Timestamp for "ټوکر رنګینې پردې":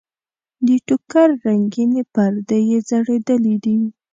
0.87-2.59